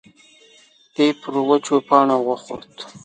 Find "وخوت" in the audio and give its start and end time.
2.27-2.75